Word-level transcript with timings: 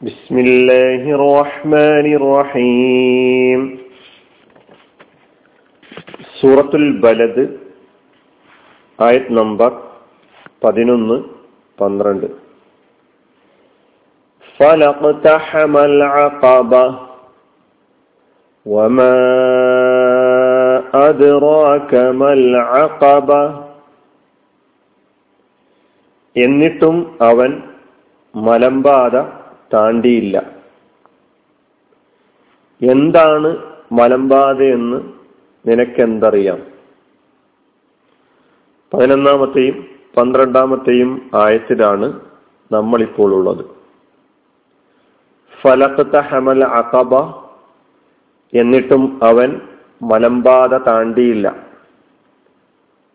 بسم 0.00 0.34
الله 0.38 1.02
الرحمن 1.14 2.06
الرحيم 2.14 3.60
സൂറത്തുൽ 6.38 6.86
ബലദ് 7.02 7.44
ആയത് 8.98 9.30
നമ്പർ 9.38 9.70
പതിനൊന്ന് 10.62 11.16
പന്ത്രണ്ട് 11.78 12.28
فلقتحم 14.60 15.74
العقبة 15.90 16.84
وما 18.66 19.16
أدراك 21.02 21.92
ما 22.20 22.30
العقبة 22.34 23.40
എന്നിട്ടും 26.36 26.96
അവൻ 27.30 27.50
മലമ്പാത 28.34 29.14
താണ്ടിയില്ല. 29.73 30.57
എന്താണ് 32.81 33.57
മലമ്പാതയെന്ന് 33.91 35.01
നിനക്കെന്തറിയാം? 35.67 36.59
പതിനൊന്നാമത്തെയും 38.93 39.85
പന്ത്രണ്ടാമത്തെയും 40.17 41.29
ആയത്തിലാണ് 41.35 42.19
നമ്മളിപ്പോൾ 42.71 43.33
ഉള്ളത്. 43.33 43.65
ഫലത്ത 45.61 46.17
ഹമൽ 46.17 46.63
അഖബ 46.63 47.15
എന്നിട്ടും 48.53 49.19
അവൻ 49.23 49.61
മലമ്പാത 50.01 50.77
താണ്ടിയില്ല. 50.77 51.65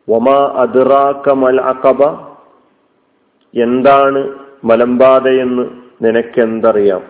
ഒമാ 0.09 0.53
അതിറാക്കമൽ 0.57 1.61
അഖബ? 1.61 2.05
എന്താണ് 3.62 4.39
മലമ്പാതയെന്ന് 4.65 5.82
നിനക്കെന്തറിയാം? 6.02 7.02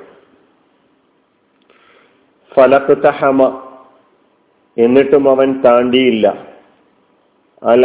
ഫലക്തഹമ. 2.55 3.69
എന്നിട്ടും 4.79 5.31
അവൻ 5.31 5.63
താണ്ടിയില്ല. 5.63 6.47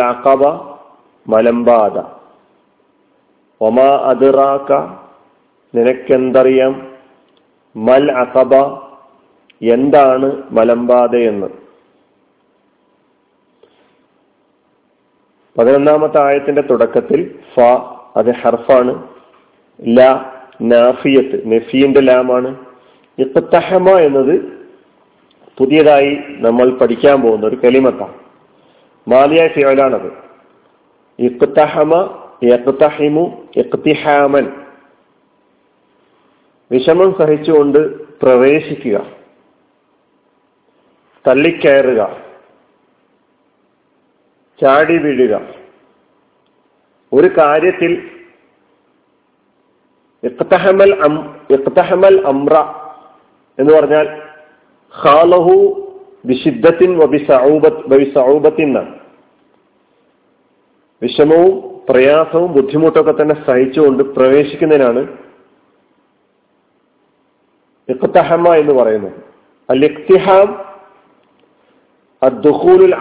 അഖബ 0.01 0.47
മലമ്പാത. 1.27 2.01
ഒമാ 3.61 3.85
അതിറാക്ക 3.85 4.73
നിനക്കെന്തറിയാം? 5.77 6.97
മൽ 7.75 8.11
അഖബ 8.11 8.55
എന്താണ് 9.73 10.43
മലമ്പാതയെന്ന്. 10.51 11.47
പതിനൊന്നാമത്തെ 15.57 16.21
ആയത്തിന്റെ 16.21 16.61
തുടക്കത്തിൽ 16.61 17.39
ഫ 17.55 17.59
അത് 18.17 18.35
ഹർഫാണ്. 18.35 19.07
ല 19.81 20.31
നാഫിയത്ത് 20.61 21.51
നഫീന്റെ 21.51 21.99
ലാമാണ്. 21.99 22.65
ഇത്തഹമ 23.19 23.89
എന്നത് 23.89 24.67
പുതിയതായി 25.57 26.17
നമ്മൾ 26.29 26.77
പഠിക്കാൻ 26.77 27.21
പോകുന്ന 27.21 27.45
ഒരു 27.45 27.55
കലിമത്താണ്. 27.55 28.13
മാലിയായ 29.07 29.47
ഫിയോലാണത് 29.47 30.13
ഇഖ്തഹമ 31.19 32.23
യഖ്തഹിമു 32.43 33.47
ഇഖ്തിഹാമൻ 33.55 34.63
വിഷമം 36.71 37.15
സഹിച്ചുകൊണ്ട് 37.19 38.07
പ്രവേശിക്കുക. 38.21 39.05
തള്ളിക്കയറുക. 41.27 42.17
ചാടി 44.61 44.97
വീഴുക 44.97 45.41
ഒരു 47.13 47.27
കാര്യത്തിൽ 47.37 48.16
ഇഖ്തഹമൽ 50.27 50.95
ഇഖ്തഹമൽ 51.51 52.27
അമ്ര 52.27 52.83
എന്ന് 53.59 53.73
പറഞ്ഞാൽ 53.73 54.21
ഖാലഹു 55.03 55.83
വബിസൗബത്തിൻ 56.25 56.97
വിഷമവും 61.01 61.83
പ്രയാസവും 61.89 62.53
ബുദ്ധിമുട്ടൊക്കെ 62.53 63.11
തന്നെ 63.11 63.35
സഹിച്ചുകൊണ്ട് 63.47 64.03
പ്രവേശിക്കുന്നതിനാണ് 64.03 65.07
ഇഖ്തഹമ 67.89 68.53
എന്ന് 68.53 68.73
പറയുന്നത്. 68.73 69.13
അൽ 69.69 69.85
ഇഖ്തിഹാം 69.85 70.65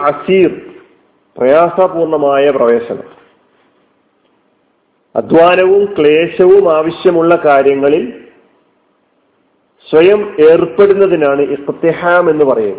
അസീർ 0.09 0.61
പ്രയാസപൂർണമായ 1.37 2.49
പ്രവേശനം. 2.49 3.16
അധ്വാനവും 5.17 5.95
ക്ലേശവും 5.99 6.77
ആവശ്യമുള്ള 6.77 7.35
കാര്യങ്ങളിൽ 7.35 8.27
സ്വയം 9.89 10.37
ഏർപ്പെടുന്നതിനാണ് 10.49 11.41
ഇഖ്തിഹാം 11.41 12.29
എന്ന് 12.29 12.45
പറയുക. 12.45 12.77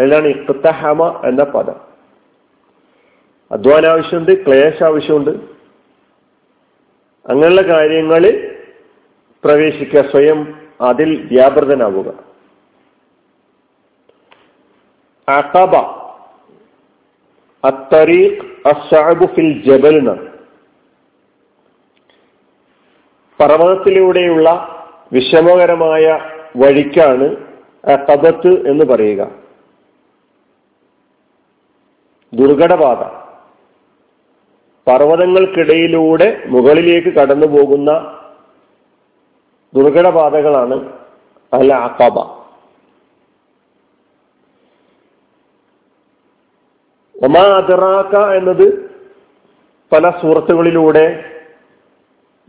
അതിലാണ് 0.00 0.26
ഇഖ്തഹമ 0.26 1.22
എന്ന 1.24 1.44
പദം. 1.44 1.74
അധ്വാന 3.52 3.86
ആവശ്യമുണ്ട് 3.86 4.46
ക്ലേശ 4.46 4.82
ആവശ്യമുണ്ട് 4.82 5.30
അങ്ങനെയുള്ള 7.28 7.62
കാര്യങ്ങളിൽ 7.62 8.56
പ്രവേശിക്കുക 9.44 10.00
സ്വയം 10.00 10.60
അതിൽ 10.80 11.28
വ്യാപൃതനാവുക. 11.32 12.08
അത്തറീഖ് 15.28 16.08
അത്തരീഖ് 17.64 18.68
അസ്സാബു 18.68 19.26
ഫിൽ 19.26 19.62
ജബൽ 19.66 19.96
എന്നാണ് 19.96 20.27
പർവതത്തിലൂടെയുള്ള 23.40 24.48
വിഷമകരമായ 25.12 26.04
വഴിക്കാണ് 26.56 27.26
കബത്ത് 28.08 28.68
എന്ന് 28.68 28.84
പറയുക. 28.84 29.22
ദുർഘടപാത 32.32 33.02
പർവതങ്ങൾക്കിടയിലൂടെ 34.86 36.42
മുകളിലേക്ക് 36.46 37.10
കടന്നു 37.16 37.46
പോകുന്ന 37.46 37.90
ദുർഘടപാതകളാണ് 39.74 40.76
അല്ല 41.52 41.74
അക്കബ 41.78 42.16
ഒമാ 47.16 47.44
അതിറാക്ക 47.58 48.16
എന്നത് 48.34 48.66
പല 49.92 50.10
സുഹൃത്തുക്കളിലൂടെ 50.10 51.06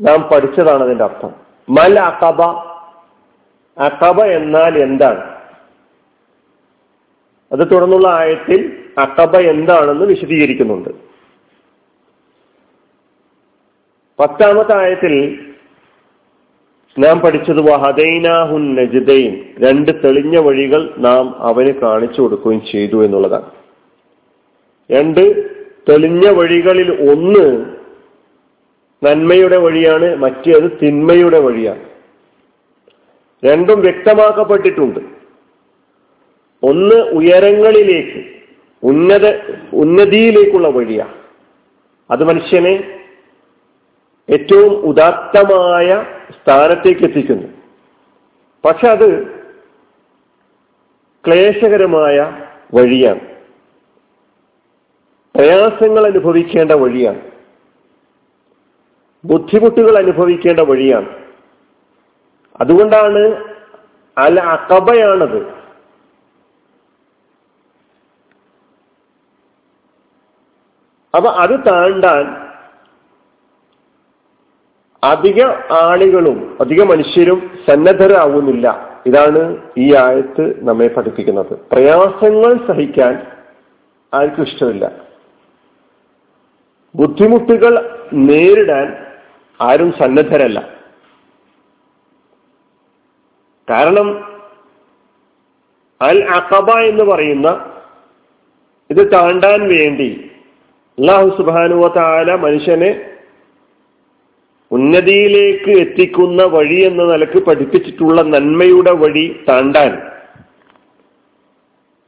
നാം 0.02 0.22
പഠിച്ചതാണ് 0.22 0.84
അതിന്റെ 0.84 1.04
അർത്ഥം. 1.04 1.32
മൽ 1.70 2.00
അക്കബ 2.00 2.42
അക്കബ 3.80 4.22
എന്നാൽ 4.22 4.78
എന്താണ്? 4.78 5.36
അത് 7.52 7.72
തുടർന്നുള്ള 7.72 8.08
ആയത്തിൽ 8.08 8.84
അക്കബ 8.98 9.38
എന്താണെന്ന് 9.38 10.06
വിശദീകരിക്കുന്നുണ്ട്. 10.06 10.90
പത്താമത്തെ 14.20 14.78
ആയത്തിൽ 14.78 15.46
നാം 17.00 17.20
പഠിച്ചത് 17.20 17.72
വഹദൈനാഹുൻ 17.72 18.76
നജിദൈൻ. 18.76 19.46
രണ്ട് 19.60 20.04
തെളിഞ്ഞ 20.04 20.38
വഴികൾ 20.38 20.94
നാം 20.98 21.42
അവന് 21.42 21.74
കാണിച്ചു 21.74 22.22
കൊടുക്കുകയും 22.22 22.62
ചെയ്തു 22.72 23.06
എന്നുള്ളതാണ്. 23.06 23.52
രണ്ട് 24.92 25.50
തെളിഞ്ഞ 25.90 26.30
വഴികളിൽ 26.30 27.12
ഒന്ന് 27.12 27.79
നന്മയുടെ 29.04 29.58
വഴിയാണ് 29.58 30.16
മറ്റേത് 30.16 30.80
തിന്മയുടെ 30.82 31.40
വഴിയാണ്. 31.40 31.90
രണ്ടും 33.46 33.82
വ്യക്തമാക്കപ്പെട്ടിട്ടുണ്ട്. 33.82 35.00
ഒന്ന് 36.64 36.96
ഉയരങ്ങളിലേക്ക് 36.96 38.26
ഉന്നത 38.84 39.40
ഉന്നതിയിലേക്കുള്ള 39.74 40.68
വഴിയാണ്. 40.68 41.14
അത് 42.12 42.24
മനുഷ്യനെ 42.24 43.00
ഏറ്റവും 44.30 44.74
ഉദാത്തമായ 44.74 46.06
സ്ഥാനത്തേക്ക് 46.30 47.02
എത്തിക്കുന്നു 47.02 47.48
പക്ഷെ 48.66 48.88
അത് 48.88 49.28
ക്ലേശകരമായ 51.28 52.46
വഴിയാണ്. 52.74 53.20
പ്രയാസങ്ങൾ 55.36 56.06
അനുഭവിക്കേണ്ട 56.06 56.72
വഴിയാണ്. 56.72 57.29
ബുദ്ധിമുട്ടുകൾ 59.26 59.98
അനുഭവിക്കേണ്ട 59.98 60.60
വഴിയാണ്. 60.60 61.10
അതുകൊണ്ടാണ് 62.62 63.46
അൽ 64.18 64.40
അക്കബയാണത് 64.40 65.60
അപ്പൊ 71.16 71.30
അത് 71.30 71.60
താണ്ടാൻ 71.68 72.50
അധിക 75.04 75.44
ആളുകളും 75.72 76.58
അധിക 76.62 76.84
മനുഷ്യരും 76.84 77.52
സന്നദ്ധരാകുന്നില്ല 77.70 78.90
ഇതാണ് 79.08 79.58
ഈ 79.78 79.96
ആയത്ത് 79.96 80.68
നമ്മെ 80.68 80.88
പഠിപ്പിക്കുന്നത്. 80.88 81.54
പ്രയാസങ്ങൾ 81.72 82.68
സഹിക്കാൻ 82.68 83.28
ആർക്കും 84.14 84.44
ഇഷ്ടമില്ല. 84.44 84.92
ബുദ്ധിമുട്ടുകൾ 86.96 87.74
നേരിടാൻ 88.14 89.09
ആരും 89.62 89.92
സന്നദ്ധരല്ല. 89.92 90.60
കാരണം 93.70 94.08
അൽ 96.02 96.24
അഖബ 96.24 96.72
എന്ന് 96.72 97.04
പറയുന്ന 97.04 97.76
ഇത് 98.90 99.12
താണ്ടാൻ 99.14 99.68
വേണ്ടി 99.68 100.32
അള്ളാഹു 101.00 101.38
സുബാനുവ 101.38 101.96
താല 101.96 102.36
മനുഷ്യനെ 102.36 103.10
ഉന്നതിയിലേക്ക് 104.72 105.72
എത്തിക്കുന്ന 105.80 106.44
വഴി 106.44 106.76
എന്ന 106.76 107.04
നിലയ്ക്ക് 107.04 107.46
പഠിപ്പിച്ചിട്ടുള്ള 107.46 108.22
നന്മയുടെ 108.22 108.92
വഴി 108.92 109.46
താണ്ടാൻ. 109.50 109.92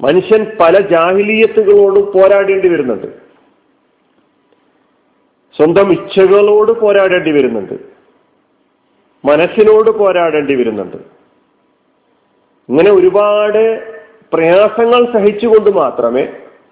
മനുഷ്യൻ 0.02 0.58
പല 0.60 0.80
ജാഹിലീയത്തുകളോടും 0.80 2.12
പോരാടേണ്ടി 2.12 2.68
വരുന്നുണ്ട്. 2.68 3.31
സ്വന്തം 5.58 5.92
ഇച്ഛകളോട് 5.92 6.72
പോരാടേണ്ടി 6.72 7.32
വരുന്നുണ്ട്. 7.32 7.74
മനസ്സിനോട് 9.26 9.90
പോരാടേണ്ടി 9.92 10.56
വരുന്നുണ്ട്. 10.56 10.98
ഇങ്ങനെ 12.70 12.92
ഒരുപാട് 12.92 13.64
പ്രയാസങ്ങൾ 14.34 15.02
സഹിച്ചുകൊണ്ട് 15.14 15.70
മാത്രമേ 15.70 16.24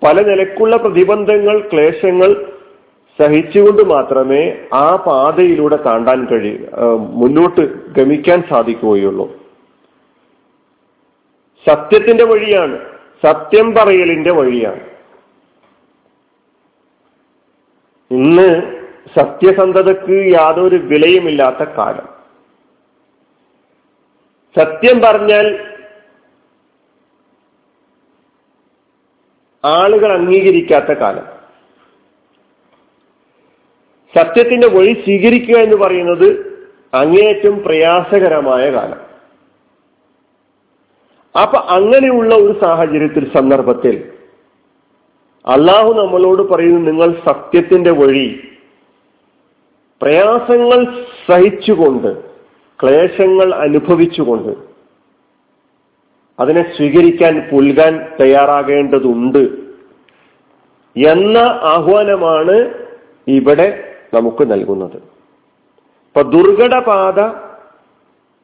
പല 0.05 0.21
നിലക്കുള്ള 0.27 0.75
പ്രതിബന്ധങ്ങൾ 0.75 1.55
ക്ലേശങ്ങൾ 1.71 2.31
സഹിച്ചുകൊണ്ട് 3.19 3.81
മാത്രമേ 3.89 4.41
ആ 4.73 4.85
പാതയിലൂടെ 5.07 5.75
താണ്ടാൻ 5.75 6.19
കഴിയ 6.25 6.57
മുന്നോട്ട് 7.21 7.63
ഗമിക്കാൻ 7.97 8.43
സാധിക്കുകയുള്ളൂ. 8.49 9.25
സത്യത്തിന്റെ 11.67 12.25
വഴിയാണ് 12.25 12.77
സത്യം 13.25 13.67
പറയലിന്റെ 13.75 14.31
വഴിയാണ്. 14.31 14.88
ഇന്ന് 18.11 18.79
സത്യസന്ധതക്ക് 19.19 20.33
യാതൊരു 20.33 20.75
വിലയുമില്ലാത്ത 20.75 21.69
കാലം. 21.69 22.07
സത്യം 24.59 25.01
പറഞ്ഞാൽ 25.01 25.59
ആളുകൾ 29.65 30.11
അംഗീകരിക്കാത്ത 30.11 30.93
കാലം. 30.99 31.39
സത്യത്തിന്റെ 34.17 34.67
വഴി 34.67 34.93
സ്വീകരിക്കുക 34.93 35.55
എന്ന് 35.55 35.77
പറയുന്നത് 35.77 36.29
അങ്ങേയറ്റം 36.93 37.63
പ്രയാസകരമായ 37.63 38.71
കാലം. 38.71 39.09
അപ്പൊ 41.41 41.57
അങ്ങനെയുള്ള 41.57 42.35
ഒരു 42.35 42.59
സാഹചര്യത്തിൽ 42.61 43.33
സന്ദർഭത്തിൽ 43.33 44.18
അള്ളാഹു 45.47 45.93
നമ്മളോട് 45.93 46.41
പറയുന്നു 46.41 46.91
നിങ്ങൾ 46.91 47.21
സത്യത്തിന്റെ 47.27 47.91
വഴി 47.91 48.41
പ്രയാസങ്ങൾ 50.01 50.79
സഹിച്ചുകൊണ്ട് 51.27 52.23
ക്ലേശങ്ങൾ 52.79 53.53
അനുഭവിച്ചുകൊണ്ട് 53.55 54.51
അതിനെ 56.39 56.71
സ്വീകരിക്കാൻ 56.77 57.49
പുൽകാൻ 57.51 58.07
തയ്യാറാകേണ്ടതുണ്ട് 58.21 59.43
എന്ന 60.95 61.37
ആഹ്വാനമാണ് 61.63 62.55
ഇവിടെ 63.27 63.67
നമുക്ക് 64.13 64.51
നൽകുന്നത്. 64.51 64.95
ഇപ്പൊ 66.07 66.21
ദുർഘടപാത 66.21 67.19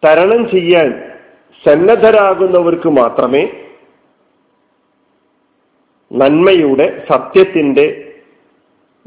തരണം 0.03 0.49
ചെയ്യാൻ 0.49 0.89
സന്നദ്ധരാകുന്നവർക്ക് 1.63 2.89
മാത്രമേ 2.89 3.43
നന്മയുടെ 6.11 7.05
സത്യത്തിന്റെ 7.09 8.13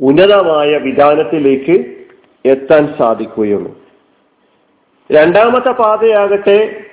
ഉന്നതമായ 0.00 0.76
വിധാനത്തിലേക്ക് 0.76 1.94
എത്താൻ 2.44 2.94
സാധിക്കുകയുള്ളൂ. 2.98 3.78
രണ്ടാമത്തെ 5.12 5.68
പാതയാകട്ടെ 5.68 6.84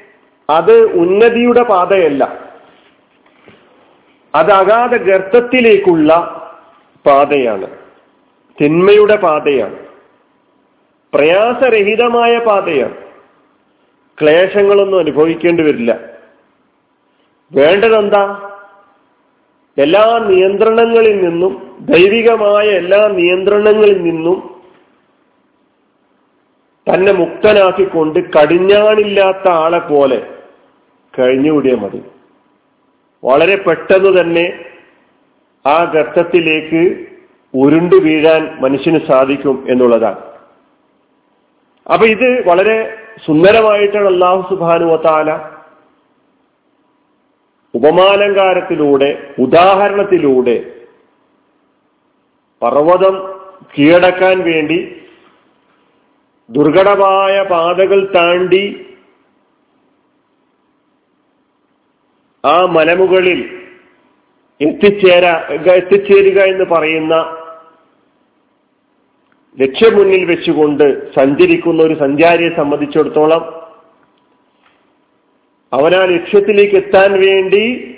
അത് 0.49 0.81
ഉന്നതിയുടെ 0.81 1.63
പാതയല്ല. 1.63 2.51
അത് 4.35 4.51
അഗാധ 4.51 4.95
ഗർത്തത്തിലേക്കുള്ള 4.95 6.13
പാതയാണ്. 7.05 7.67
തിന്മയുടെ 8.61 9.15
പാതയാണ്. 9.15 9.75
പ്രയാസരഹിതമായ 11.13 12.37
പാതയാണ്. 12.37 12.97
ക്ലേശങ്ങളൊന്നും 14.21 14.99
അനുഭവിക്കേണ്ടി 14.99 15.63
വരില്ല. 15.63 15.99
വേണ്ടതെന്താ? 17.51 18.44
എല്ലാ 19.77 20.03
നിയന്ത്രണങ്ങളിൽ 20.27 21.15
നിന്നും 21.25 21.53
ദൈവികമായ 21.79 22.65
എല്ലാ 22.81 23.07
നിയന്ത്രണങ്ങളിൽ 23.07 23.97
നിന്നും 24.03 24.37
തന്നെ 26.87 27.13
മുക്തനാക്കിക്കൊണ്ട് 27.13 28.19
കടിഞ്ഞാണില്ലാത്ത 28.35 29.47
ആളെ 29.63 29.79
പോലെ 29.79 30.19
കഴിഞ്ഞുകൂടിയ 31.13 31.75
മതി. 31.75 32.01
വളരെ 33.23 33.55
പെട്ടെന്ന് 33.55 34.11
തന്നെ 34.19 34.45
ആ 35.65 35.77
ഗർത്തത്തിലേക്ക് 35.93 36.83
ഉരുണ്ടു 37.53 37.95
വീഴാൻ 37.95 38.41
മനുഷ്യന് 38.61 38.99
സാധിക്കും 39.07 39.57
എന്നുള്ളതാണ്. 39.69 40.21
അപ്പൊ 41.93 42.05
ഇത് 42.07 42.29
വളരെ 42.49 42.77
സുന്ദരമായിട്ടാണ് 43.25 44.05
അള്ളാഹു 44.05 44.41
സുബാനുവത്താല 44.49 45.29
ഉപമാലങ്കാരത്തിലൂടെ 47.75 49.09
ഉദാഹരണത്തിലൂടെ 49.37 50.57
പർവതം 52.61 53.15
കീഴടക്കാൻ 53.73 54.37
വേണ്ടി 54.43 54.77
ദുർഘടമായ 56.49 57.35
പാതകൾ 57.43 57.99
താണ്ടി 58.15 58.63
ആ 62.43 62.57
മലമുകളിൽ 62.65 63.39
എത്തിച്ചേരാ 64.61 65.33
എത്തിച്ചേരുക 65.73 66.39
എന്ന് 66.43 66.65
പറയുന്ന 66.65 67.15
ലക്ഷ്യം 69.57 69.93
മുന്നിൽ 69.95 70.23
വെച്ചുകൊണ്ട് 70.25 70.85
സഞ്ചരിക്കുന്ന 71.15 71.81
ഒരു 71.83 71.95
സഞ്ചാരിയെ 71.95 72.51
സംബന്ധിച്ചിടത്തോളം 72.55 73.43
അവനാ 75.75 76.05
ലക്ഷ്യത്തിലേക്ക് 76.05 76.75
എത്താൻ 76.75 77.11
വേണ്ടി 77.13 77.91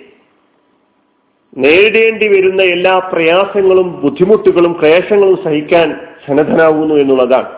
നേരിടേണ്ടി 1.57 2.27
വരുന്ന 2.27 2.61
എല്ലാ 2.61 2.99
പ്രയാസങ്ങളും 2.99 4.01
ബുദ്ധിമുട്ടുകളും 4.01 4.73
ക്ലേശങ്ങളും 4.79 5.43
സഹിക്കാൻ 5.43 6.07
സന്നദ്ധനാകുന്നു 6.27 6.95
എന്നുള്ളതാണ്. 6.95 7.49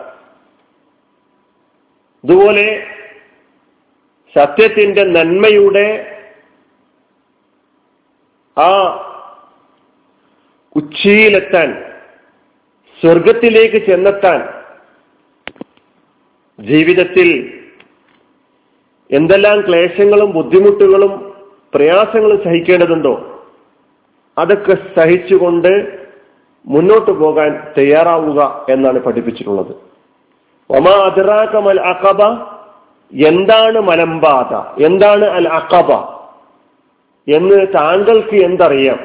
അതുപോലെ 2.24 2.66
സത്യത്തിന്റെ 4.36 5.04
നന്മയുടെ 5.04 6.16
ആ 8.56 8.70
ഉച്ചിയിലെത്താൻ 10.76 11.84
സ്വർഗത്തിലേക്ക് 13.00 13.86
ചെന്നെത്താൻ 13.86 14.40
ജീവിതത്തിൽ 16.58 17.28
എന്തെല്ലാം 19.12 19.60
ക്ലേശങ്ങളും 19.60 20.30
ബുദ്ധിമുട്ടുകളും 20.30 21.34
പ്രയാസങ്ങളും 21.74 22.44
സഹിക്കേണ്ടതുണ്ടോ? 22.44 23.42
അതൊക്കെ 24.38 24.76
സഹിച്ചുകൊണ്ട് 24.96 25.98
മുന്നോട്ട് 26.66 27.10
പോകാൻ 27.10 27.66
തയ്യാറാവുക 27.78 28.66
എന്നാണ് 28.68 28.98
പഠിപ്പിച്ചിട്ടുള്ളത്. 28.98 29.70
ഒമാ 30.70 30.92
അതിറാക്കമൽ 30.92 31.80
അക്കബ 31.80 32.22
എന്താണ് 33.12 33.80
മലമ്പാത? 33.80 34.82
എന്താണ് 34.84 35.24
അൽ 35.24 35.48
അക്കബ 35.48 35.92
എന്ന് 37.34 37.66
താങ്കൾക്ക് 37.74 38.36
എന്തറിയാം? 38.44 38.98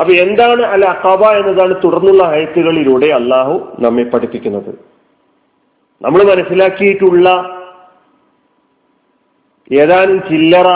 അപ്പൊ 0.00 0.12
എന്താണ് 0.12 0.62
അൽ 0.62 0.84
അക്കബ 0.84 1.24
എന്നതാണ് 1.24 1.74
തുടർന്നുള്ള 1.84 2.24
ആയത്തുകളിലൂടെ 2.24 3.06
അള്ളാഹു 3.06 3.68
നമ്മെ 3.78 4.02
പഠിപ്പിക്കുന്നത്. 4.02 4.78
നമ്മൾ 6.02 6.22
മനസ്സിലാക്കിയിട്ടുള്ള 6.22 7.57
ഏതാനും 9.72 10.18
ചില്ലറ 10.20 10.68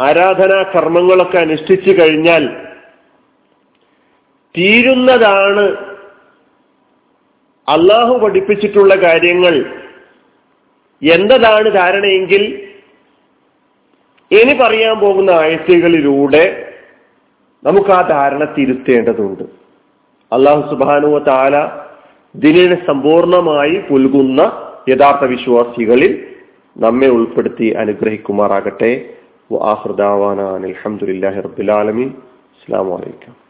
ആരാധനാ 0.00 0.62
കർമ്മങ്ങളൊക്കെ 0.62 1.38
അനുഷ്ഠിച്ചു 1.38 1.90
കഴിഞ്ഞാൽ 1.90 2.44
തീരുന്നതാണ് 4.54 5.64
അള്ളാഹു 7.68 8.18
പഠിപ്പിച്ചിട്ടുള്ള 8.18 8.94
കാര്യങ്ങൾ 8.94 9.54
എന്തതാണ് 11.02 11.74
ധാരണയെങ്കിൽ 11.74 12.42
ഇനി 14.30 14.54
പറയാൻ 14.62 14.98
പോകുന്ന 14.98 15.30
ആഴ്ചകളിലൂടെ 15.30 16.44
നമുക്ക് 17.64 17.90
ആ 17.90 18.00
ധാരണ 18.02 18.44
തിരുത്തേണ്ടതുണ്ട്. 18.44 19.42
അള്ളാഹു 20.32 20.70
സുബാനുവ 20.70 21.18
താല 21.18 21.56
ദിനിനെ 22.34 22.86
സമ്പൂർണമായി 22.86 23.76
പുൽകുന്ന 23.90 24.40
യഥാർത്ഥ 24.88 25.24
വിശ്വാസികളിൽ 25.24 26.35
നമ്മെ 26.76 27.08
ഉൾപ്പെടുത്തി 27.08 27.66
അനുഗ്രഹിക്കുമാറാകട്ടെ. 27.82 28.90
വാഹൃദാവാന 29.52 30.40
അലഹമുല്ലാഹി 30.58 31.40
റബുലാലമീൻ 31.40 32.08
അസ്സാം 32.54 32.86
വലൈക്കും 32.90 33.45